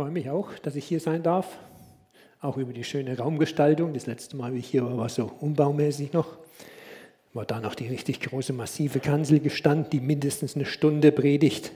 [0.00, 1.58] freue mich auch, dass ich hier sein darf.
[2.40, 3.92] Auch über die schöne Raumgestaltung.
[3.92, 6.38] Das letzte Mal, wie ich hier war, war so umbaumäßig noch.
[7.34, 11.72] War da noch die richtig große, massive Kanzel gestanden, die mindestens eine Stunde Predigt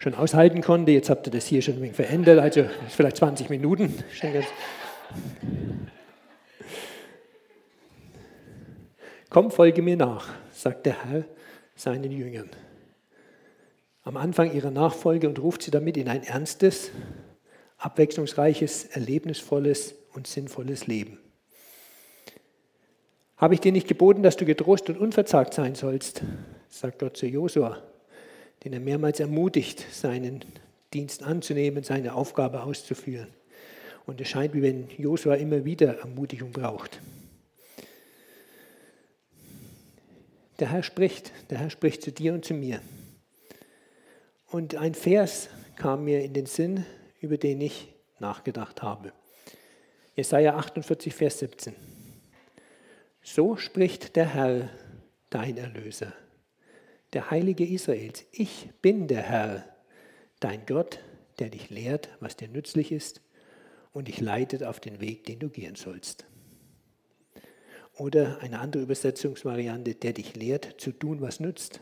[0.00, 0.90] schon aushalten konnte.
[0.90, 4.02] Jetzt habt ihr das hier schon ein wenig verändert, also vielleicht 20 Minuten.
[9.30, 11.24] Komm, folge mir nach, sagt der Herr
[11.76, 12.50] seinen Jüngern.
[14.02, 16.90] Am Anfang ihrer Nachfolge und ruft sie damit in ein ernstes,
[17.84, 21.18] abwechslungsreiches, erlebnisvolles und sinnvolles Leben.
[23.36, 26.22] Habe ich dir nicht geboten, dass du getrost und unverzagt sein sollst,
[26.70, 27.82] sagt Gott zu Josua,
[28.64, 30.42] den er mehrmals ermutigt, seinen
[30.94, 33.28] Dienst anzunehmen, seine Aufgabe auszuführen.
[34.06, 37.00] Und es scheint, wie wenn Josua immer wieder Ermutigung braucht.
[40.58, 42.80] Der Herr spricht, der Herr spricht zu dir und zu mir.
[44.46, 46.86] Und ein Vers kam mir in den Sinn,
[47.24, 49.12] über den ich nachgedacht habe.
[50.14, 51.74] Jesaja 48, Vers 17.
[53.22, 54.68] So spricht der Herr,
[55.30, 56.12] dein Erlöser,
[57.14, 58.24] der Heilige Israels.
[58.30, 59.64] Ich bin der Herr,
[60.38, 61.00] dein Gott,
[61.38, 63.22] der dich lehrt, was dir nützlich ist
[63.92, 66.26] und dich leitet auf den Weg, den du gehen sollst.
[67.96, 71.80] Oder eine andere Übersetzungsvariante, der dich lehrt zu tun, was nützt.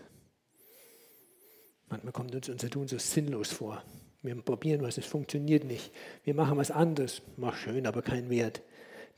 [1.88, 3.82] Manchmal kommt uns unser Tun so sinnlos vor.
[4.22, 5.92] Wir probieren was, es funktioniert nicht.
[6.24, 8.62] Wir machen was anderes, mach schön, aber kein Wert.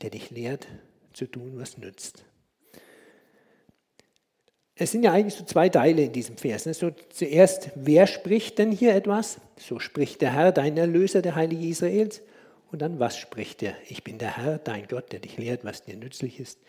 [0.01, 0.67] Der dich lehrt
[1.13, 2.25] zu tun, was nützt.
[4.77, 6.63] Es sind ja eigentlich so zwei Teile in diesem Vers.
[6.63, 9.39] So zuerst, wer spricht denn hier etwas?
[9.57, 12.21] So spricht der Herr, dein Erlöser, der Heilige Israels.
[12.71, 13.75] Und dann, was spricht er?
[13.87, 16.59] Ich bin der Herr, dein Gott, der dich lehrt, was dir nützlich ist,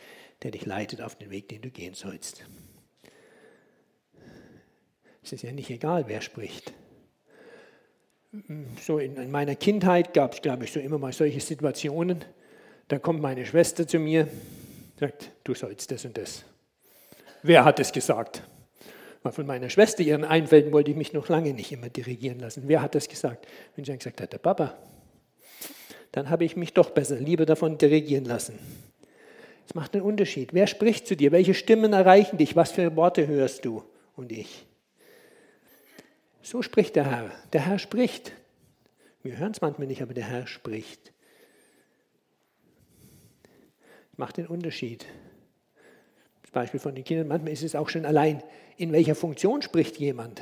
[0.44, 2.44] der dich leitet auf den Weg, den du gehen sollst.
[5.24, 6.72] Es ist ja nicht egal, wer spricht.
[8.80, 12.24] So in, meiner Kindheit gab es, glaube ich, so immer mal solche Situationen.
[12.88, 14.28] Da kommt meine Schwester zu mir,
[14.98, 16.44] sagt, du sollst das und das.
[17.42, 18.42] Wer hat es gesagt?
[19.22, 22.64] Weil von meiner Schwester ihren Einfällen wollte ich mich noch lange nicht immer dirigieren lassen.
[22.66, 23.46] Wer hat das gesagt?
[23.74, 24.76] Wenn sie dann gesagt hat, der Papa,
[26.12, 28.58] dann habe ich mich doch besser, lieber davon dirigieren lassen.
[29.68, 30.54] Es macht einen Unterschied.
[30.54, 31.32] Wer spricht zu dir?
[31.32, 32.54] Welche Stimmen erreichen dich?
[32.54, 33.82] Was für Worte hörst du
[34.14, 34.66] und ich?
[36.46, 37.32] So spricht der Herr.
[37.52, 38.30] Der Herr spricht.
[39.24, 41.12] Wir hören es manchmal nicht, aber der Herr spricht.
[44.16, 45.06] Macht den Unterschied.
[46.42, 48.44] Das Beispiel von den Kindern, manchmal ist es auch schon allein,
[48.76, 50.40] in welcher Funktion spricht jemand.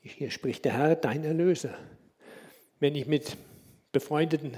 [0.00, 1.78] Hier spricht der Herr, dein Erlöser.
[2.80, 3.36] Wenn ich mit
[3.92, 4.56] befreundeten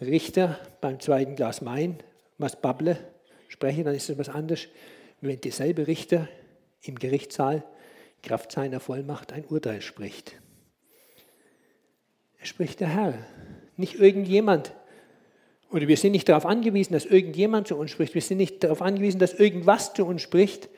[0.00, 1.98] Richter beim zweiten Glas Wein
[2.38, 2.98] was babble,
[3.48, 4.68] spreche, dann ist es was anderes,
[5.20, 6.28] wenn derselbe Richter
[6.82, 7.64] im Gerichtssaal
[8.24, 10.34] Kraft seiner Vollmacht ein Urteil spricht.
[12.38, 13.14] Er spricht der Herr,
[13.76, 14.72] nicht irgendjemand.
[15.70, 18.14] Oder wir sind nicht darauf angewiesen, dass irgendjemand zu uns spricht.
[18.14, 20.68] Wir sind nicht darauf angewiesen, dass irgendwas zu uns spricht,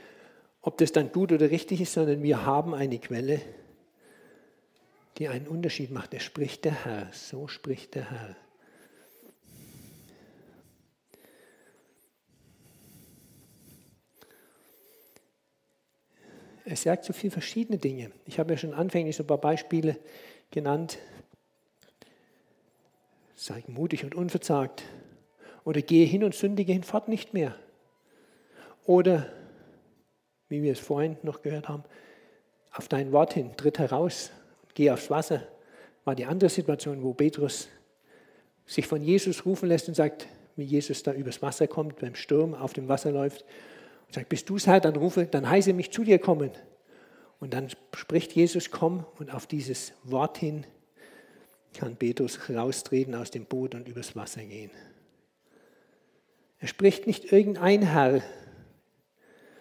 [0.63, 3.41] ob das dann gut oder richtig ist, sondern wir haben eine Quelle,
[5.19, 6.15] die einen Unterschied macht.
[6.15, 8.37] Er spricht der Herr, so spricht der Herr.
[16.69, 18.11] Es sagt so viele verschiedene Dinge.
[18.25, 19.97] Ich habe ja schon anfänglich so ein paar Beispiele
[20.51, 20.99] genannt.
[23.37, 24.83] Sei mutig und unverzagt.
[25.65, 27.55] Oder gehe hin und sündige hinfort nicht mehr.
[28.85, 29.31] Oder,
[30.49, 31.85] wie wir es vorhin noch gehört haben,
[32.73, 34.33] auf dein Wort hin, tritt heraus
[34.75, 35.47] geh aufs Wasser,
[36.05, 37.69] war die andere Situation, wo Petrus
[38.67, 42.55] sich von Jesus rufen lässt und sagt, wie Jesus da übers Wasser kommt, beim Sturm
[42.55, 43.45] auf dem Wasser läuft
[44.07, 46.51] und sagt, bist du es Herr, dann rufe, dann heiße mich zu dir kommen.
[47.39, 50.67] Und dann spricht Jesus, komm und auf dieses Wort hin
[51.77, 54.71] kann Petrus raustreten aus dem Boot und übers Wasser gehen.
[56.59, 58.23] Er spricht nicht irgendein Herr,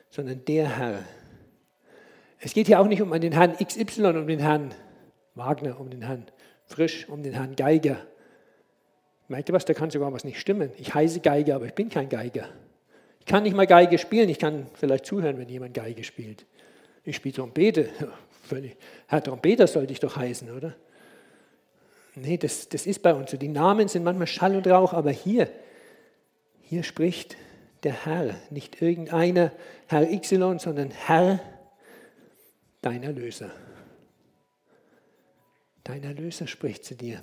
[0.09, 1.03] sondern der Herr.
[2.39, 4.73] Es geht hier auch nicht um den Herrn XY, um den Herrn
[5.33, 6.25] Wagner, um den Herrn
[6.65, 7.97] Frisch, um den Herrn Geiger.
[9.27, 10.71] Merkt ihr was, da kann sogar was nicht stimmen.
[10.77, 12.47] Ich heiße Geiger, aber ich bin kein Geiger.
[13.25, 16.45] Ich kann nicht mal Geige spielen, ich kann vielleicht zuhören, wenn jemand Geige spielt.
[17.03, 17.89] Ich spiele Trompete.
[19.07, 20.75] Herr Trompeter sollte ich doch heißen, oder?
[22.13, 23.37] Nee, das, das ist bei uns so.
[23.37, 25.49] Die Namen sind manchmal Schall und Rauch, aber hier,
[26.61, 27.35] hier spricht
[27.81, 29.51] der Herr, nicht irgendeiner
[29.87, 31.39] Herr Y, sondern Herr,
[32.83, 33.49] dein Erlöser.
[35.83, 37.21] Dein Erlöser spricht zu dir.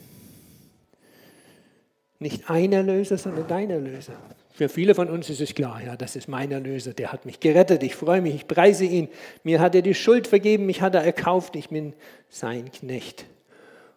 [2.22, 4.12] Nicht ein Erlöser, sondern dein Erlöser.
[4.52, 7.40] Für viele von uns ist es klar, ja, das ist mein Erlöser, der hat mich
[7.40, 9.08] gerettet, ich freue mich, ich preise ihn.
[9.42, 11.94] Mir hat er die Schuld vergeben, mich hat er erkauft, ich bin
[12.28, 13.24] sein Knecht.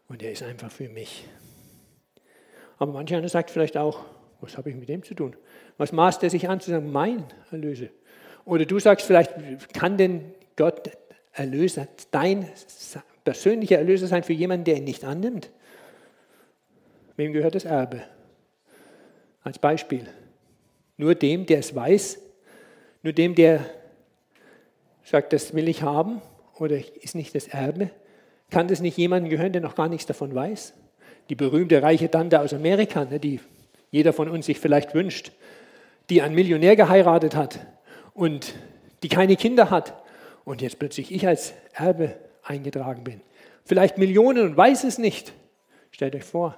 [0.08, 1.28] und er ist einfach für mich.
[2.80, 4.00] Aber manch einer sagt vielleicht auch,
[4.42, 5.36] was habe ich mit dem zu tun?
[5.78, 7.90] Was maßt er sich an zu sagen, mein Erlöser?
[8.44, 9.36] Oder du sagst vielleicht,
[9.72, 10.90] kann denn Gott
[11.32, 12.50] Erlöser, dein
[13.24, 15.52] persönlicher Erlöser sein für jemanden, der ihn nicht annimmt?
[17.18, 18.02] Wem gehört das Erbe?
[19.46, 20.08] Als Beispiel.
[20.98, 22.20] Nur dem, der es weiß,
[23.04, 23.64] nur dem, der
[25.04, 26.20] sagt, das will ich haben
[26.58, 27.92] oder ist nicht das Erbe.
[28.50, 30.74] Kann das nicht jemandem gehören, der noch gar nichts davon weiß?
[31.30, 33.40] Die berühmte reiche Tante aus Amerika, ne, die
[33.92, 35.32] jeder von uns sich vielleicht wünscht,
[36.10, 37.60] die einen Millionär geheiratet hat
[38.16, 38.56] und
[39.04, 39.94] die keine Kinder hat
[40.44, 43.22] und jetzt plötzlich ich als Erbe eingetragen bin.
[43.64, 45.34] Vielleicht Millionen und weiß es nicht.
[45.92, 46.58] Stellt euch vor.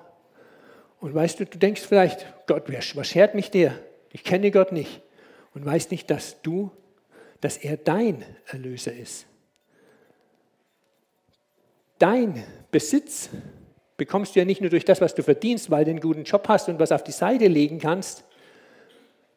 [0.99, 3.79] Und weißt du, du denkst vielleicht, Gott, was schert mich der?
[4.11, 5.01] Ich kenne Gott nicht.
[5.53, 6.71] Und weißt nicht, dass du,
[7.41, 9.27] dass er dein Erlöser ist.
[11.99, 13.29] Dein Besitz
[13.95, 16.47] bekommst du ja nicht nur durch das, was du verdienst, weil du einen guten Job
[16.47, 18.23] hast und was auf die Seite legen kannst.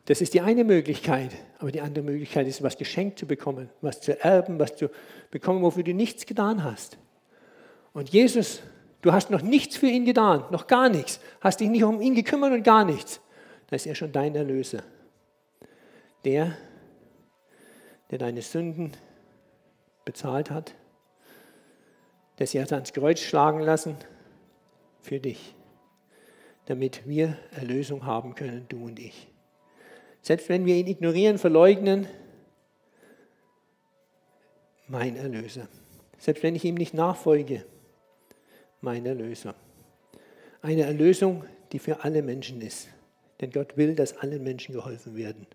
[0.07, 1.31] Das ist die eine Möglichkeit.
[1.59, 4.91] Aber die andere Möglichkeit ist, was geschenkt zu bekommen, was zu erben, was zu
[5.31, 6.99] bekommen, wofür du nichts getan hast.
[7.93, 8.63] Und Jesus,
[9.03, 12.15] du hast noch nichts für ihn getan, noch gar nichts, hast dich nicht um ihn
[12.15, 13.21] gekümmert und gar nichts.
[13.69, 14.83] Da ist er schon dein Erlöser.
[16.25, 16.57] Der,
[18.11, 18.93] der deine Sünden
[20.05, 20.75] bezahlt hat,
[22.39, 23.97] der sie hat ans Kreuz schlagen lassen
[25.01, 25.55] für dich,
[26.67, 29.29] damit wir Erlösung haben können, du und ich.
[30.23, 32.07] Selbst wenn wir ihn ignorieren, verleugnen,
[34.89, 35.69] mein Erlöser.
[36.19, 37.65] Selbst wenn ich ihm nicht nachfolge,
[38.81, 39.55] mein Erlöser.
[40.63, 42.89] Eine Erlösung, die für alle Menschen ist.
[43.41, 45.47] Denn Gott will, dass allen Menschen geholfen werden.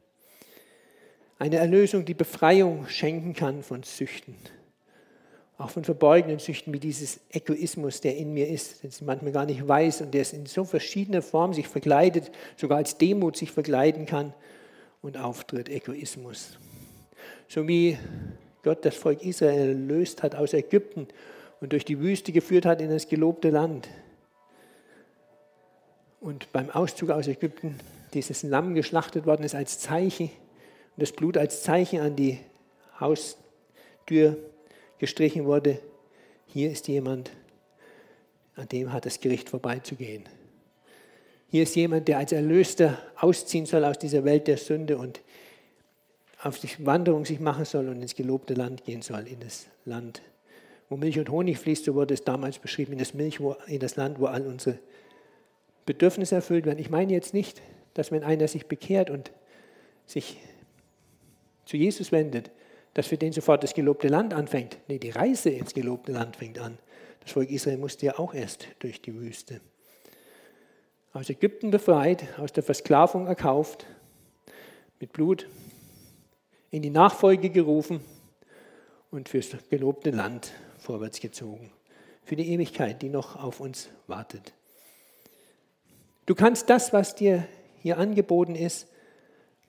[1.38, 4.36] Eine Erlösung, die Befreiung schenken kann von Süchten.
[5.57, 9.45] Auch von verborgenen Süchten wie dieses Egoismus, der in mir ist, den ich manchmal gar
[9.45, 13.51] nicht weiß und der es in so verschiedener Form sich verkleidet, sogar als Demut sich
[13.51, 14.33] verkleiden kann
[15.01, 16.57] und auftritt, Egoismus.
[17.48, 17.98] So wie
[18.63, 21.07] Gott das Volk Israel erlöst hat aus Ägypten
[21.66, 23.90] und durch die Wüste geführt hat in das gelobte Land.
[26.22, 27.80] Und beim Auszug aus Ägypten
[28.14, 32.38] dieses Lamm geschlachtet worden ist als Zeichen und das Blut als Zeichen an die
[33.00, 34.38] Haustür
[35.00, 35.80] gestrichen wurde.
[36.46, 37.32] Hier ist jemand,
[38.56, 40.26] an dem hat das Gericht vorbeizugehen.
[41.50, 45.20] Hier ist jemand, der als Erlöster ausziehen soll aus dieser Welt der Sünde und
[46.44, 50.22] auf die Wanderung sich machen soll und ins gelobte Land gehen soll, in das Land,
[50.90, 53.80] wo Milch und Honig fließt, so wurde es damals beschrieben, in das, Milch, wo, in
[53.80, 54.80] das Land, wo all unsere
[55.86, 56.80] Bedürfnisse erfüllt werden.
[56.80, 57.62] Ich meine jetzt nicht,
[57.94, 59.32] dass wenn einer sich bekehrt und
[60.06, 60.38] sich
[61.66, 62.52] zu Jesus wendet,
[62.94, 64.78] dass für den sofort das gelobte Land anfängt.
[64.88, 66.78] Nee, die Reise ins gelobte Land fängt an.
[67.22, 69.60] Das Volk Israel musste ja auch erst durch die Wüste.
[71.12, 73.86] Aus Ägypten befreit, aus der Versklavung erkauft,
[75.00, 75.48] mit Blut
[76.72, 78.02] in die Nachfolge gerufen
[79.12, 80.54] und fürs gelobte Land
[80.86, 81.72] vorwärts gezogen.
[82.24, 84.54] Für die Ewigkeit, die noch auf uns wartet.
[86.26, 87.48] Du kannst das, was dir
[87.82, 88.88] hier angeboten ist,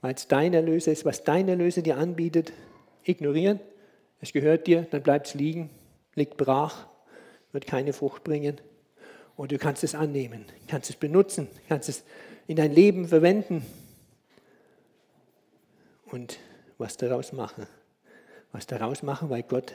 [0.01, 2.53] weil es dein Erlöser ist, was dein Erlöser dir anbietet,
[3.05, 3.61] ignorieren.
[4.21, 5.71] Es gehört dir, dann bleibt es liegen,
[6.15, 6.87] liegt brach,
[7.53, 8.61] wird keine Frucht bringen.
[9.37, 12.05] Und du kannst es annehmen, kannst es benutzen, kannst es
[12.47, 13.67] in dein Leben verwenden
[16.07, 16.39] und
[16.79, 17.67] was daraus machen.
[18.53, 19.75] Was daraus machen, weil Gott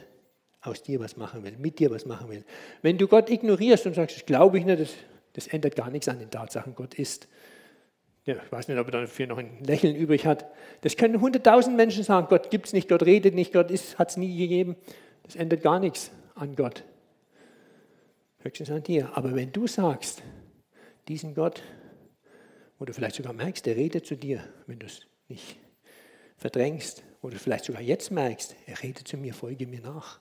[0.62, 2.44] aus dir was machen will, mit dir was machen will.
[2.82, 4.94] Wenn du Gott ignorierst und sagst, das glaube ich nicht, das,
[5.34, 7.28] das ändert gar nichts an den Tatsachen, Gott ist.
[8.26, 10.46] Ja, ich weiß nicht, ob er dafür noch ein Lächeln übrig hat.
[10.82, 14.18] Das können hunderttausend Menschen sagen, Gott gibt es nicht, Gott redet nicht, Gott hat es
[14.18, 14.76] nie gegeben.
[15.24, 16.84] Das ändert gar nichts an Gott.
[18.40, 19.10] Höchstens an dir.
[19.16, 20.22] Aber wenn du sagst,
[21.08, 21.64] diesen Gott,
[22.78, 25.58] wo du vielleicht sogar merkst, der redet zu dir, wenn du es nicht
[26.38, 30.20] verdrängst, oder vielleicht sogar jetzt merkst, er redet zu mir, folge mir nach.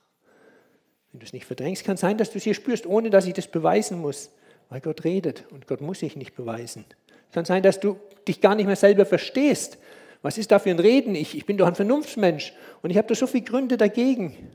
[1.12, 3.26] Wenn du es nicht verdrängst, kann es sein, dass du es hier spürst, ohne dass
[3.26, 4.31] ich das beweisen muss,
[4.69, 6.85] weil Gott redet und Gott muss sich nicht beweisen.
[7.29, 9.79] Es kann sein, dass du dich gar nicht mehr selber verstehst.
[10.23, 11.14] Was ist da für ein Reden?
[11.14, 12.52] Ich, ich bin doch ein Vernunftsmensch
[12.83, 14.50] und ich habe da so viele Gründe dagegen.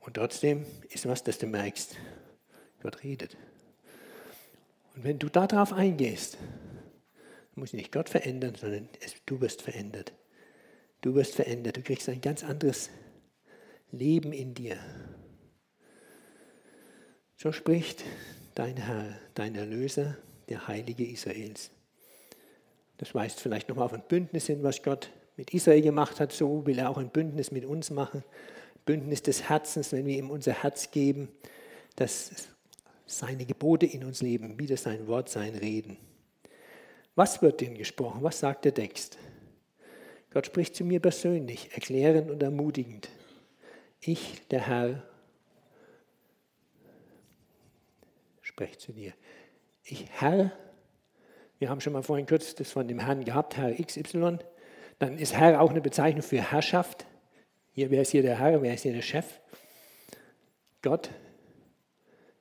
[0.00, 1.96] Und trotzdem ist was, dass du merkst,
[2.82, 3.36] Gott redet.
[4.96, 6.38] Und wenn du darauf eingehst,
[7.54, 10.12] muss nicht Gott verändern, sondern es, du wirst verändert.
[11.02, 11.76] Du wirst verändert.
[11.76, 12.90] Du kriegst ein ganz anderes
[13.92, 14.76] Leben in dir.
[17.36, 18.04] So spricht
[18.54, 20.16] dein Herr, dein Erlöser,
[20.48, 21.70] der Heilige Israels.
[22.98, 26.32] Das weist vielleicht nochmal auf ein Bündnis hin, was Gott mit Israel gemacht hat.
[26.32, 28.22] So will er auch ein Bündnis mit uns machen.
[28.84, 31.28] Bündnis des Herzens, wenn wir ihm unser Herz geben,
[31.96, 32.48] das
[33.06, 35.96] seine Gebote in uns leben, wieder sein Wort, sein Reden.
[37.14, 38.22] Was wird denn gesprochen?
[38.22, 39.18] Was sagt der Text?
[40.30, 43.08] Gott spricht zu mir persönlich, erklärend und ermutigend.
[44.00, 45.02] Ich, der Herr,
[48.40, 49.12] spreche zu dir.
[49.84, 50.52] Ich, Herr,
[51.58, 54.38] wir haben schon mal vorhin kurz das von dem Herrn gehabt, Herr XY.
[54.98, 57.06] Dann ist Herr auch eine Bezeichnung für Herrschaft.
[57.72, 59.40] Hier, wer ist hier der Herr, wer ist hier der Chef?
[60.82, 61.10] Gott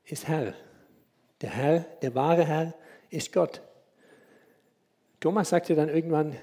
[0.06, 0.54] ist Herr.
[1.42, 2.74] Der Herr, der wahre Herr
[3.10, 3.62] ist Gott.
[5.20, 6.36] Thomas sagte dann irgendwann,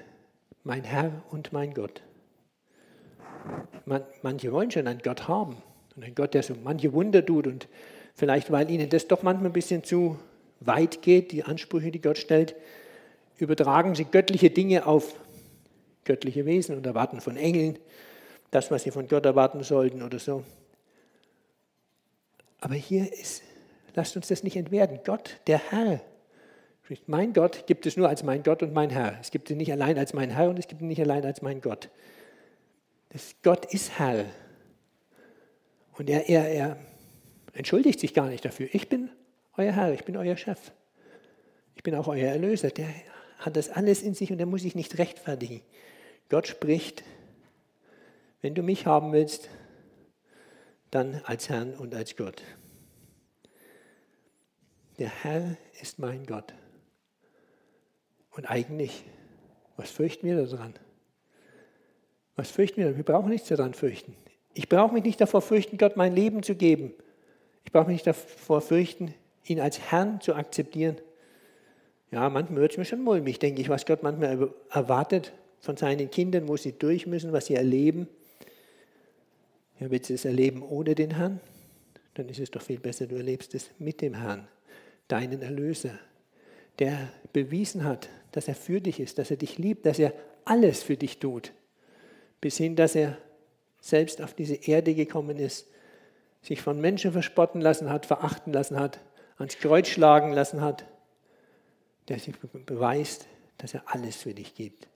[0.63, 2.03] mein Herr und mein Gott.
[3.85, 5.57] Man, manche wollen schon einen Gott haben
[5.95, 7.67] und einen Gott, der so manche Wunder tut und
[8.15, 10.17] vielleicht, weil ihnen das doch manchmal ein bisschen zu
[10.59, 12.55] weit geht, die Ansprüche, die Gott stellt,
[13.37, 15.15] übertragen sie göttliche Dinge auf
[16.05, 17.77] göttliche Wesen und erwarten von Engeln
[18.51, 20.43] das, was sie von Gott erwarten sollten oder so.
[22.59, 23.43] Aber hier ist,
[23.93, 24.99] lasst uns das nicht entwerten.
[25.05, 26.01] Gott, der Herr,
[27.05, 29.17] mein Gott gibt es nur als mein Gott und mein Herr.
[29.21, 31.41] Es gibt ihn nicht allein als mein Herr und es gibt ihn nicht allein als
[31.41, 31.89] mein Gott.
[33.09, 34.25] Das Gott ist Herr.
[35.93, 36.77] Und er, er, er
[37.53, 38.69] entschuldigt sich gar nicht dafür.
[38.71, 39.09] Ich bin
[39.55, 40.71] euer Herr, ich bin euer Chef.
[41.75, 42.69] Ich bin auch euer Erlöser.
[42.69, 42.87] Der
[43.39, 45.61] hat das alles in sich und der muss sich nicht rechtfertigen.
[46.29, 47.03] Gott spricht,
[48.41, 49.49] wenn du mich haben willst,
[50.91, 52.43] dann als Herrn und als Gott.
[54.99, 56.53] Der Herr ist mein Gott.
[58.31, 59.03] Und eigentlich,
[59.75, 60.73] was fürchten wir daran?
[62.37, 62.95] Was fürchten wir?
[62.95, 64.15] Wir brauchen nichts daran fürchten.
[64.53, 66.93] Ich brauche mich nicht davor fürchten, Gott mein Leben zu geben.
[67.65, 69.13] Ich brauche mich nicht davor fürchten,
[69.43, 70.97] ihn als Herrn zu akzeptieren.
[72.11, 76.09] Ja, manchmal wird es mir schon mulmig, denke ich, was Gott manchmal erwartet von seinen
[76.09, 78.07] Kindern, wo sie durch müssen, was sie erleben.
[79.79, 81.39] Ja, willst du es erleben ohne den Herrn?
[82.13, 84.47] Dann ist es doch viel besser, du erlebst es mit dem Herrn,
[85.07, 85.91] deinen Erlöser,
[86.79, 90.13] der bewiesen hat, dass er für dich ist, dass er dich liebt, dass er
[90.45, 91.51] alles für dich tut,
[92.47, 93.17] bis hin, dass er
[93.81, 95.67] selbst auf diese Erde gekommen ist,
[96.41, 99.01] sich von Menschen verspotten lassen hat, verachten lassen hat,
[99.37, 100.85] ans Kreuz schlagen lassen hat,
[102.07, 102.33] der sich
[102.65, 103.27] beweist,
[103.57, 104.87] dass er alles für dich gibt.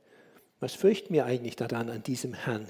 [0.62, 2.70] Was fürchten wir eigentlich daran an diesem Herrn?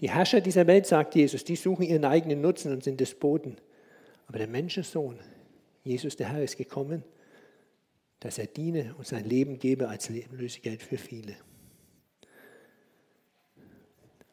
[0.00, 3.56] Die Herrscher dieser Welt, sagt Jesus, die suchen ihren eigenen Nutzen und sind Despoten.
[4.26, 5.18] Aber der Menschensohn,
[5.84, 7.02] Jesus der Herr, ist gekommen,
[8.18, 11.34] dass er diene und sein Leben gebe als Lösegeld für viele.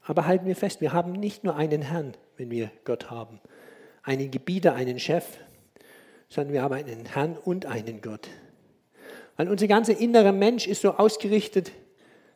[0.07, 3.41] Aber halten wir fest, wir haben nicht nur einen Herrn, wenn wir Gott haben,
[4.03, 5.25] einen Gebieter, einen Chef,
[6.29, 8.29] sondern wir haben einen Herrn und einen Gott.
[9.35, 11.73] Weil unser ganzer innerer Mensch ist so ausgerichtet,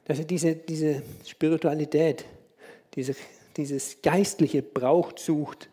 [0.04, 2.26] dass er diese, diese Spiritualität,
[2.96, 3.16] diese,
[3.56, 5.70] dieses Geistliche braucht, sucht.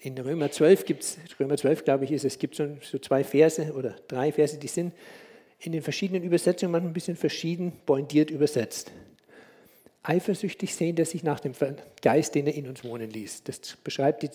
[0.00, 3.24] In Römer 12 gibt es, Römer 12 glaube ich ist es, gibt so, so zwei
[3.24, 4.94] Verse oder drei Verse, die sind
[5.66, 8.92] in den verschiedenen Übersetzungen manchmal ein bisschen verschieden pointiert übersetzt.
[10.02, 11.54] Eifersüchtig sehen, dass sich nach dem
[12.02, 13.44] Geist, den er in uns wohnen ließ.
[13.44, 14.30] Das beschreibt die,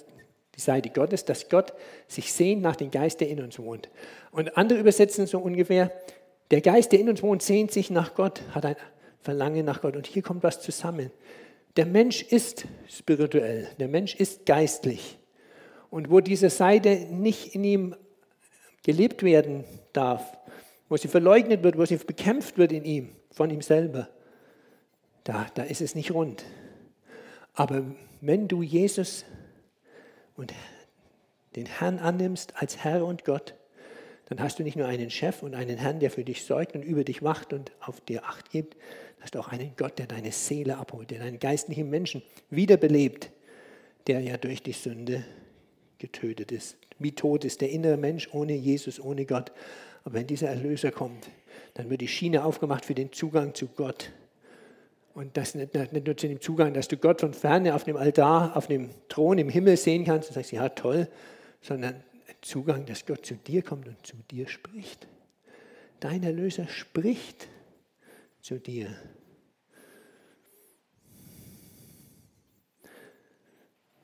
[0.55, 1.73] die Seite Gottes, dass Gott
[2.07, 3.89] sich sehnt nach dem Geist, der in uns wohnt.
[4.31, 5.91] Und andere übersetzen so ungefähr,
[6.49, 8.75] der Geist, der in uns wohnt, sehnt sich nach Gott, hat ein
[9.21, 9.95] Verlangen nach Gott.
[9.95, 11.11] Und hier kommt was zusammen.
[11.77, 15.19] Der Mensch ist spirituell, der Mensch ist geistlich.
[15.91, 17.95] Und wo diese Seite nicht in ihm
[18.83, 20.23] gelebt werden darf,
[20.89, 24.09] wo sie verleugnet wird, wo sie bekämpft wird in ihm, von ihm selber,
[25.23, 26.43] da, da ist es nicht rund.
[27.53, 27.83] Aber
[28.21, 29.25] wenn du Jesus
[30.35, 30.53] und
[31.55, 33.55] den Herrn annimmst als Herr und Gott,
[34.25, 36.83] dann hast du nicht nur einen Chef und einen Herrn, der für dich sorgt und
[36.83, 38.77] über dich wacht und auf dir Acht gibt,
[39.19, 43.31] hast du auch einen Gott, der deine Seele abholt, der deinen geistlichen Menschen wiederbelebt,
[44.07, 45.23] der ja durch die Sünde
[45.97, 46.77] getötet ist.
[46.99, 49.51] Wie tot ist der innere Mensch ohne Jesus, ohne Gott.
[50.03, 51.29] Aber wenn dieser Erlöser kommt,
[51.73, 54.11] dann wird die Schiene aufgemacht für den Zugang zu Gott.
[55.13, 57.97] Und das nicht, nicht nur zu dem Zugang, dass du Gott von ferne auf dem
[57.97, 61.07] Altar, auf dem Thron im Himmel sehen kannst und sagst, ja toll,
[61.61, 62.03] sondern
[62.41, 65.07] Zugang, dass Gott zu dir kommt und zu dir spricht.
[65.99, 67.47] Dein Erlöser spricht
[68.39, 68.95] zu dir.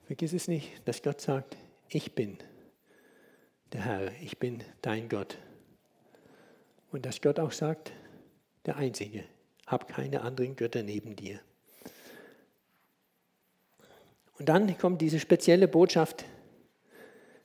[0.05, 1.55] Vergiss es nicht, dass Gott sagt,
[1.89, 2.37] ich bin
[3.71, 5.37] der Herr, ich bin dein Gott.
[6.95, 7.91] Und dass Gott auch sagt,
[8.65, 9.25] der Einzige,
[9.67, 11.41] hab keine anderen Götter neben dir.
[14.39, 16.23] Und dann kommt diese spezielle Botschaft,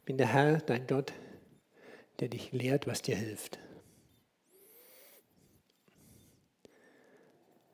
[0.04, 1.12] bin der Herr, dein Gott,
[2.20, 3.58] der dich lehrt, was dir hilft.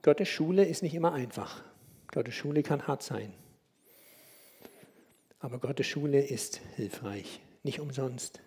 [0.00, 1.62] Gottes Schule ist nicht immer einfach.
[2.10, 3.34] Gottes Schule kann hart sein.
[5.40, 8.40] Aber Gottes Schule ist hilfreich, nicht umsonst.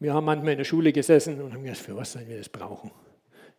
[0.00, 2.48] Wir haben manchmal in der Schule gesessen und haben gedacht, für was sollen wir das
[2.48, 2.90] brauchen?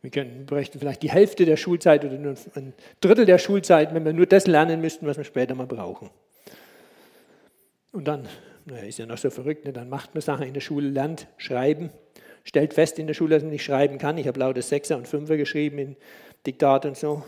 [0.02, 4.04] Wir können, bräuchten vielleicht die Hälfte der Schulzeit oder nur ein Drittel der Schulzeit, wenn
[4.04, 6.10] wir nur das lernen müssten, was wir später mal brauchen.
[7.92, 8.28] Und dann,
[8.66, 9.74] naja, ist ja noch so verrückt, ne?
[9.74, 11.92] dann macht man Sachen in der Schule, lernt schreiben,
[12.44, 14.18] stellt fest in der Schule, dass man nicht schreiben kann.
[14.18, 15.96] Ich habe lauter Sechser und Fünfer geschrieben in
[16.48, 17.24] Diktat und so.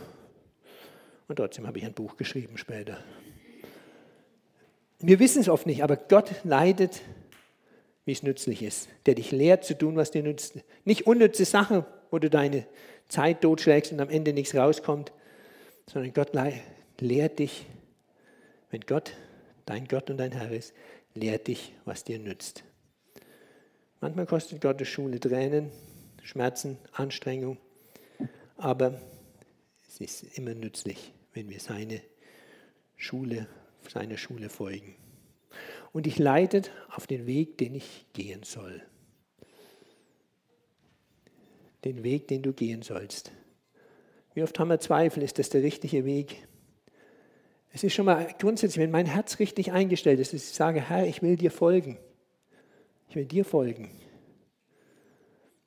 [1.27, 2.97] Und trotzdem habe ich ein Buch geschrieben später.
[4.99, 7.01] Wir wissen es oft nicht, aber Gott leidet,
[8.05, 8.89] wie es nützlich ist.
[9.05, 10.59] Der dich lehrt zu tun, was dir nützt.
[10.85, 12.65] Nicht unnütze Sachen, wo du deine
[13.07, 15.11] Zeit totschlägst und am Ende nichts rauskommt,
[15.91, 16.31] sondern Gott
[16.99, 17.65] lehrt dich,
[18.71, 19.13] wenn Gott
[19.65, 20.73] dein Gott und dein Herr ist,
[21.13, 22.63] lehrt dich, was dir nützt.
[24.01, 25.71] Manchmal kostet Gottes Schule Tränen,
[26.23, 27.57] Schmerzen, Anstrengung,
[28.57, 28.99] aber
[29.87, 32.01] es ist immer nützlich, wenn wir seine
[32.97, 33.47] Schule
[33.89, 34.95] seiner Schule folgen.
[35.93, 38.81] Und dich leitet auf den Weg, den ich gehen soll.
[41.85, 43.31] Den Weg, den du gehen sollst.
[44.33, 46.47] Wie oft haben wir Zweifel, ist das der richtige Weg?
[47.71, 51.07] Es ist schon mal grundsätzlich, wenn mein Herz richtig eingestellt ist, dass ich sage, Herr,
[51.07, 51.97] ich will dir folgen.
[53.09, 53.89] Ich will dir folgen.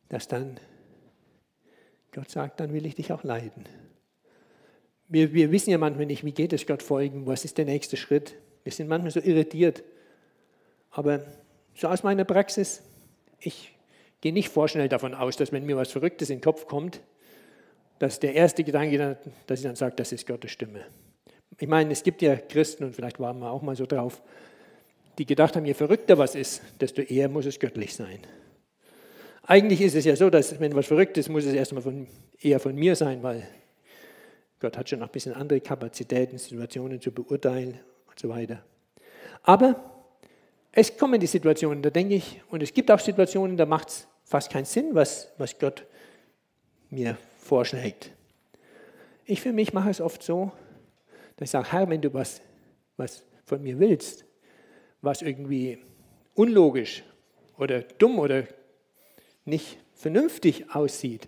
[0.08, 0.58] Dass dann
[2.12, 3.64] Gott sagt, dann will ich dich auch leiden.
[5.08, 7.96] Wir, wir wissen ja manchmal nicht, wie geht es Gott folgen, was ist der nächste
[7.96, 8.34] Schritt.
[8.64, 9.84] Wir sind manchmal so irritiert.
[10.96, 11.20] Aber
[11.74, 12.80] so aus meiner Praxis,
[13.38, 13.74] ich
[14.22, 17.02] gehe nicht vorschnell davon aus, dass wenn mir was Verrücktes in den Kopf kommt,
[17.98, 20.80] dass der erste Gedanke, dass ich dann sage, das ist Gottes Stimme.
[21.58, 24.22] Ich meine, es gibt ja Christen, und vielleicht waren wir auch mal so drauf,
[25.18, 28.20] die gedacht haben, je verrückter was ist, desto eher muss es göttlich sein.
[29.42, 32.06] Eigentlich ist es ja so, dass wenn was verrückt ist, muss es erstmal von,
[32.40, 33.46] eher von mir sein, weil
[34.60, 38.64] Gott hat schon noch ein bisschen andere Kapazitäten, Situationen zu beurteilen und so weiter.
[39.42, 39.95] Aber
[40.78, 44.06] es kommen die Situationen, da denke ich, und es gibt auch Situationen, da macht es
[44.24, 45.86] fast keinen Sinn, was, was Gott
[46.90, 48.10] mir vorschlägt.
[49.24, 50.52] Ich für mich mache es oft so,
[51.36, 52.42] dass ich sage, Herr, wenn du was,
[52.98, 54.26] was von mir willst,
[55.00, 55.78] was irgendwie
[56.34, 57.02] unlogisch
[57.56, 58.44] oder dumm oder
[59.46, 61.26] nicht vernünftig aussieht,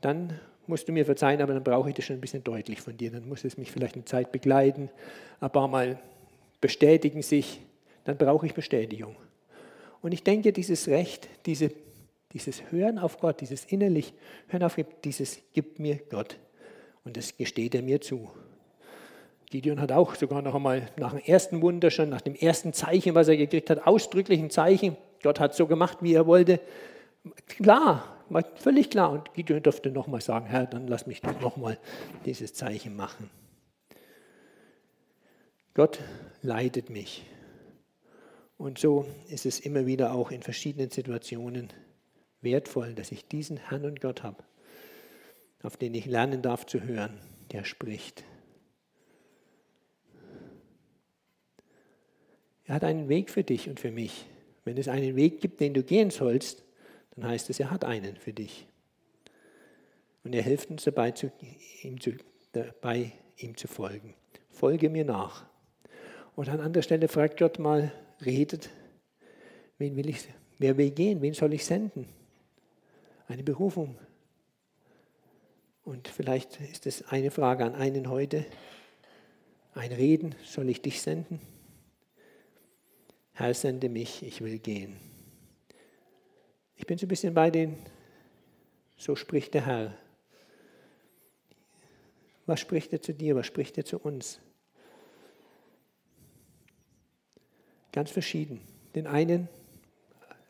[0.00, 2.96] dann musst du mir verzeihen, aber dann brauche ich das schon ein bisschen deutlich von
[2.96, 3.12] dir.
[3.12, 4.90] Dann muss es mich vielleicht eine Zeit begleiten,
[5.38, 6.00] ein paar Mal
[6.60, 7.60] bestätigen sich,
[8.06, 9.16] dann brauche ich Bestätigung.
[10.00, 11.72] Und ich denke, dieses Recht, diese,
[12.32, 14.14] dieses Hören auf Gott, dieses innerlich
[14.48, 16.38] Hören auf Gott, dieses gibt mir Gott.
[17.04, 18.30] Und das gesteht er mir zu.
[19.50, 23.14] Gideon hat auch sogar noch einmal nach dem ersten Wunder schon, nach dem ersten Zeichen,
[23.14, 24.96] was er gekriegt hat, ausdrücklich ein Zeichen.
[25.22, 26.60] Gott hat so gemacht, wie er wollte.
[27.46, 28.16] Klar,
[28.56, 29.10] völlig klar.
[29.10, 31.78] Und Gideon durfte nochmal sagen, Herr, dann lass mich doch nochmal
[32.24, 33.30] dieses Zeichen machen.
[35.74, 35.98] Gott
[36.42, 37.24] leitet mich.
[38.58, 41.72] Und so ist es immer wieder auch in verschiedenen Situationen
[42.40, 44.42] wertvoll, dass ich diesen Herrn und Gott habe,
[45.62, 47.18] auf den ich lernen darf zu hören,
[47.52, 48.24] der spricht.
[52.64, 54.26] Er hat einen Weg für dich und für mich.
[54.64, 56.64] Wenn es einen Weg gibt, den du gehen sollst,
[57.14, 58.66] dann heißt es, er hat einen für dich.
[60.24, 61.30] Und er hilft uns dabei, zu,
[61.82, 62.14] ihm, zu,
[62.52, 64.14] dabei, ihm zu folgen.
[64.48, 65.46] Folge mir nach.
[66.34, 67.92] Und an anderer Stelle fragt Gott mal,
[68.24, 68.70] redet,
[69.78, 72.08] wen will ich, wer will gehen, wen soll ich senden?
[73.28, 73.98] Eine Berufung.
[75.84, 78.44] Und vielleicht ist es eine Frage an einen heute.
[79.74, 81.40] Ein Reden, soll ich dich senden?
[83.34, 84.96] Herr, sende mich, ich will gehen.
[86.76, 87.76] Ich bin so ein bisschen bei den,
[88.96, 89.94] so spricht der Herr.
[92.46, 93.36] Was spricht er zu dir?
[93.36, 94.40] Was spricht er zu uns?
[97.96, 98.60] Ganz verschieden.
[98.94, 99.48] Den einen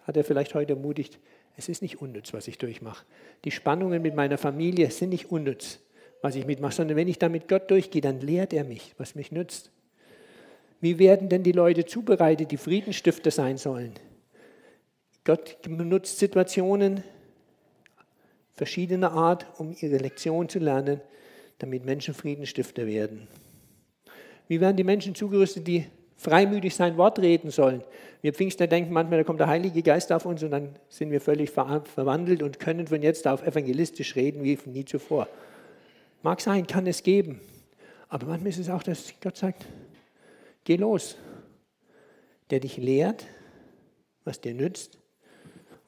[0.02, 1.20] hat er vielleicht heute ermutigt,
[1.56, 3.06] es ist nicht unnütz, was ich durchmache.
[3.44, 5.78] Die Spannungen mit meiner Familie sind nicht unnütz,
[6.22, 9.14] was ich mitmache, sondern wenn ich da mit Gott durchgehe, dann lehrt er mich, was
[9.14, 9.70] mich nützt.
[10.80, 13.92] Wie werden denn die Leute zubereitet, die Friedensstifter sein sollen?
[15.22, 17.04] Gott benutzt Situationen
[18.54, 21.00] verschiedener Art, um ihre Lektion zu lernen,
[21.58, 23.28] damit Menschen Friedensstifter werden.
[24.48, 27.82] Wie werden die Menschen zugerüstet, die freimütig sein Wort reden sollen?
[28.22, 31.20] Wir Pfingster denken manchmal, da kommt der Heilige Geist auf uns und dann sind wir
[31.20, 35.28] völlig verwandelt und können von jetzt auf evangelistisch reden wie nie zuvor.
[36.22, 37.40] Mag sein, kann es geben.
[38.08, 39.64] Aber manchmal ist es auch, dass Gott sagt,
[40.64, 41.16] geh los.
[42.50, 43.26] Der dich lehrt,
[44.24, 44.98] was dir nützt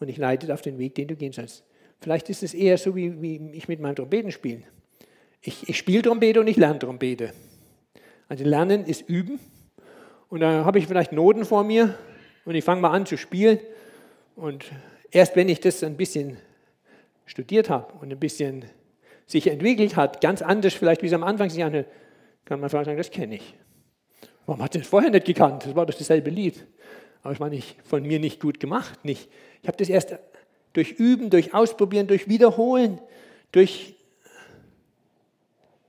[0.01, 1.65] und ich leite auf den Weg, den du gehen sollst.
[2.01, 4.63] Vielleicht ist es eher so, wie, wie ich mit meinem Trompeten spiele.
[5.41, 7.33] Ich, ich spiele Trompete und ich lerne Trompete.
[8.29, 9.41] Also Lernen ist Üben
[10.29, 11.95] Und da habe ich vielleicht Noten vor mir
[12.45, 13.59] und ich fange mal an zu spielen.
[14.37, 14.65] Und
[15.11, 16.37] erst wenn ich das ein bisschen
[17.25, 18.65] studiert habe und ein bisschen
[19.27, 21.87] sich entwickelt hat, ganz anders vielleicht, wie es am Anfang sich anhört,
[22.45, 23.55] kann man sagen, das kenne ich.
[24.47, 25.67] Warum hat es vorher nicht gekannt?
[25.67, 26.67] Das war doch dasselbe Lied.
[27.23, 29.05] Aber es war nicht, von mir nicht gut gemacht.
[29.05, 29.29] Nicht.
[29.61, 30.17] Ich habe das erst
[30.73, 33.01] durch Üben, durch Ausprobieren, durch Wiederholen,
[33.53, 33.95] durch...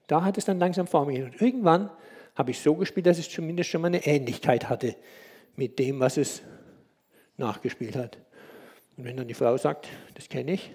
[0.08, 1.30] Da hat es dann langsam Form gegeben.
[1.32, 1.90] Und irgendwann
[2.40, 4.96] habe ich so gespielt, dass es zumindest schon mal eine Ähnlichkeit hatte
[5.58, 6.42] mit dem, was es
[7.36, 8.18] nachgespielt hat.
[8.96, 10.72] Und wenn dann die Frau sagt, das kenne ich,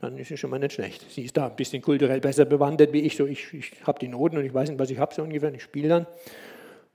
[0.00, 1.08] dann ist es schon mal nicht schlecht.
[1.08, 3.16] Sie ist da ein bisschen kulturell besser bewandert wie ich.
[3.16, 5.54] So, ich, ich habe die Noten und ich weiß nicht, was ich habe so ungefähr.
[5.54, 6.06] Ich spiele dann,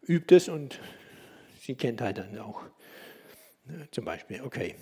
[0.01, 0.77] übe es und
[1.61, 2.61] sie kennt halt dann auch.
[3.63, 4.75] Ne, zum Beispiel, okay.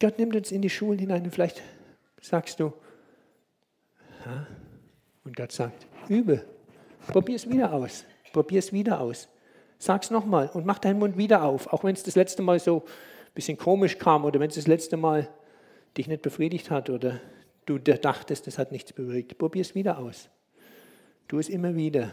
[0.00, 1.62] Gott nimmt uns in die Schulen hinein und vielleicht
[2.20, 2.72] sagst du,
[4.24, 4.48] ha?
[5.22, 6.44] und Gott sagt, übe,
[7.06, 9.28] probier es wieder aus, probier es wieder aus.
[9.78, 12.60] Sag es nochmal und mach deinen Mund wieder auf, auch wenn es das letzte Mal
[12.60, 15.28] so ein bisschen komisch kam oder wenn es das letzte Mal
[15.96, 17.20] dich nicht befriedigt hat oder
[17.64, 19.38] du dachtest, das hat nichts bewirkt.
[19.38, 20.28] Probier es wieder aus.
[21.28, 22.12] Tu es immer wieder.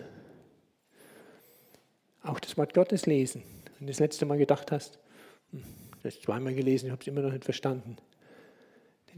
[2.23, 3.43] Auch das Wort Gottes lesen.
[3.77, 4.99] Wenn du das letzte Mal gedacht hast,
[5.51, 5.63] hm,
[6.03, 7.97] das hast zweimal gelesen, ich habe es immer noch nicht verstanden.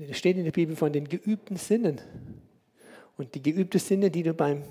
[0.08, 2.00] Es steht in der Bibel von den geübten Sinnen.
[3.20, 4.64] Und die geübten Sinne, die du beim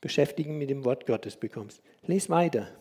[0.00, 1.82] Beschäftigen mit dem Wort Gottes bekommst.
[2.06, 2.74] Lies weiter.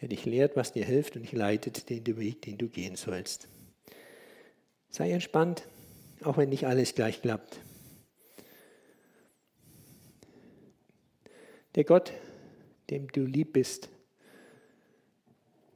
[0.00, 3.48] der dich lehrt, was dir hilft und dich leitet den Weg, den du gehen sollst.
[4.90, 5.66] Sei entspannt,
[6.22, 7.58] auch wenn nicht alles gleich klappt.
[11.74, 12.12] Der Gott,
[12.90, 13.88] dem du lieb bist,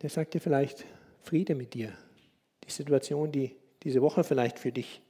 [0.03, 0.85] der sagt dir vielleicht
[1.23, 1.93] Friede mit dir.
[2.65, 5.03] Die Situation, die diese Woche vielleicht für dich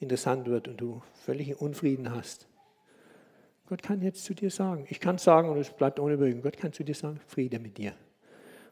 [0.00, 2.48] interessant wird und du völlig Unfrieden hast.
[3.66, 6.56] Gott kann jetzt zu dir sagen, ich kann sagen und es bleibt ohne Wirkung, Gott
[6.56, 7.94] kann zu dir sagen, Friede mit dir.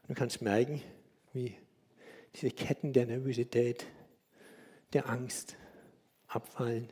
[0.08, 0.82] Du kannst merken,
[1.32, 1.54] wie
[2.34, 3.86] diese Ketten der Nervosität,
[4.92, 5.56] der Angst
[6.26, 6.88] abfallen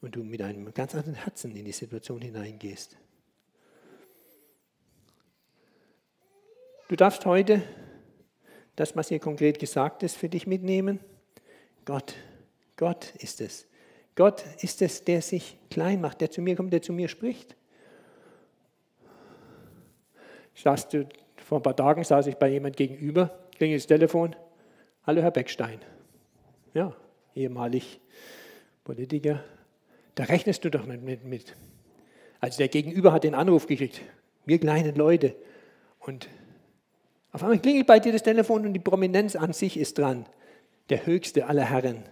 [0.00, 2.96] und du mit einem ganz anderen Herzen in die Situation hineingehst.
[6.88, 7.62] Du darfst heute
[8.76, 11.00] das, was hier konkret gesagt ist, für dich mitnehmen.
[11.84, 12.14] Gott,
[12.76, 13.66] Gott ist es.
[14.14, 17.56] Gott ist es, der sich klein macht, der zu mir kommt, der zu mir spricht.
[20.62, 24.36] Du vor ein paar Tagen saß ich bei jemand gegenüber, ging das Telefon.
[25.06, 25.80] Hallo, Herr Beckstein.
[26.74, 26.94] Ja,
[27.34, 28.00] ehemalig
[28.84, 29.42] Politiker.
[30.14, 31.24] Da rechnest du doch nicht mit.
[31.24, 31.56] mit.
[32.40, 34.00] Also der Gegenüber hat den Anruf gekriegt.
[34.44, 35.34] Wir kleinen Leute.
[36.00, 36.28] Und
[37.32, 40.26] auf einmal klingelt bei dir das Telefon und die Prominenz an sich ist dran.
[40.90, 42.02] Der höchste aller Herren.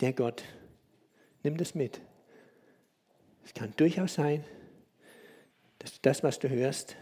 [0.00, 0.42] Der Gott.
[1.42, 2.00] Nimm das mit.
[3.44, 4.42] Es kann durchaus sein,
[5.78, 6.96] dass das, was du hörst,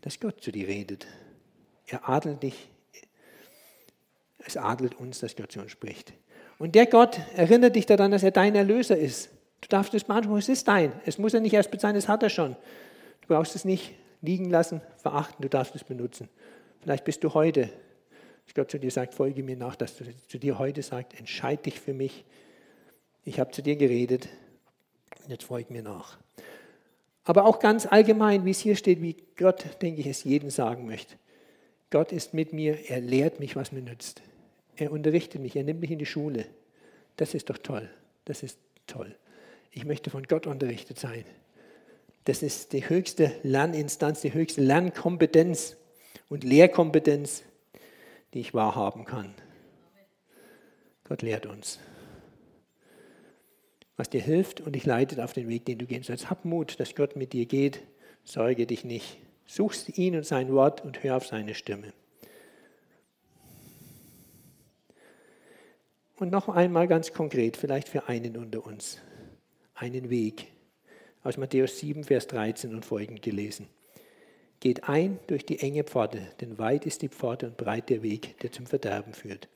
[0.00, 1.06] dass Gott zu dir redet.
[1.86, 2.68] Er adelt dich.
[4.38, 6.12] Es adelt uns, dass Gott zu uns spricht.
[6.58, 9.30] Und der Gott erinnert dich daran, dass er dein Erlöser ist.
[9.60, 10.92] Du darfst es beanspruchen, es ist dein.
[11.06, 12.56] Es muss er nicht erst bezahlen, es hat er schon.
[13.20, 16.28] Du brauchst es nicht liegen lassen, verachten, du darfst es benutzen.
[16.80, 17.70] Vielleicht bist du heute,
[18.48, 21.64] dass Gott zu dir sagt, folge mir nach, dass du zu dir heute sagt, entscheide
[21.64, 22.24] dich für mich.
[23.26, 24.26] Ich habe zu dir geredet,
[25.28, 26.16] jetzt folge mir nach.
[27.24, 30.86] Aber auch ganz allgemein, wie es hier steht, wie Gott, denke ich, es jedem sagen
[30.86, 31.16] möchte.
[31.90, 34.22] Gott ist mit mir, er lehrt mich, was mir nützt.
[34.76, 36.46] Er unterrichtet mich, er nimmt mich in die Schule.
[37.16, 37.90] Das ist doch toll.
[38.24, 39.14] Das ist toll.
[39.72, 41.26] Ich möchte von Gott unterrichtet sein.
[42.24, 45.76] Das ist die höchste Lerninstanz, die höchste Lernkompetenz
[46.30, 47.42] und Lehrkompetenz,
[48.34, 49.34] die ich wahrhaben kann.
[51.04, 51.78] Gott lehrt uns
[53.98, 56.30] was dir hilft und dich leitet auf den Weg, den du gehen sollst.
[56.30, 57.82] Hab Mut, dass Gott mit dir geht.
[58.24, 59.18] Sorge dich nicht.
[59.44, 61.92] Suchst ihn und sein Wort und hör auf seine Stimme.
[66.16, 68.98] Und noch einmal ganz konkret, vielleicht für einen unter uns,
[69.74, 70.46] einen Weg.
[71.24, 73.68] Aus Matthäus 7, Vers 13 und folgend gelesen.
[74.60, 78.38] Geht ein durch die enge Pforte, denn weit ist die Pforte und breit der Weg,
[78.40, 79.48] der zum Verderben führt.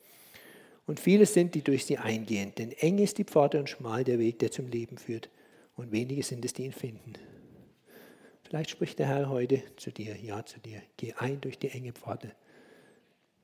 [0.85, 2.53] Und viele sind, die durch sie eingehen.
[2.57, 5.29] Denn eng ist die Pforte und schmal der Weg, der zum Leben führt.
[5.75, 7.13] Und wenige sind es, die ihn finden.
[8.43, 10.81] Vielleicht spricht der Herr heute zu dir, ja zu dir.
[10.97, 12.31] Geh ein durch die enge Pforte.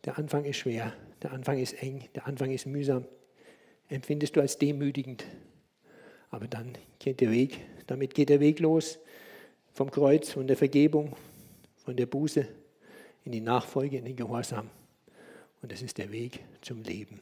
[0.06, 0.94] Der Anfang ist schwer,
[1.24, 3.06] der Anfang ist eng, der Anfang ist mühsam.
[3.90, 5.26] Empfindest du als demütigend.
[6.30, 9.00] Aber dann geht der Weg, damit geht der Weg los
[9.74, 11.16] vom Kreuz, von der Vergebung,
[11.90, 12.48] von der Buße
[13.26, 14.70] in die Nachfolge, in den Gehorsam.
[15.64, 17.20] Und das ist der Weg zum Leben.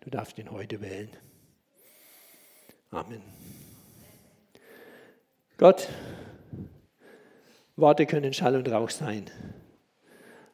[0.00, 1.08] Du darfst ihn heute wählen.
[2.90, 3.22] Amen.
[5.56, 5.88] Gott,
[7.74, 9.30] Worte können Schall und Rauch sein.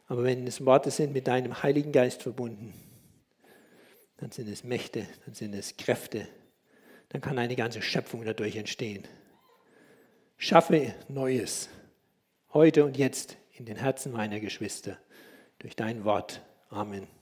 [0.06, 2.72] Aber wenn es Worte sind mit deinem Heiligen Geist verbunden,
[4.18, 6.28] dann sind es Mächte, dann sind es Kräfte,
[7.08, 9.02] dann kann eine ganze Schöpfung dadurch entstehen.
[10.36, 11.68] Schaffe Neues,
[12.52, 14.98] heute und jetzt in den Herzen meiner Geschwister,
[15.58, 16.42] durch dein Wort.
[16.70, 17.17] Amen.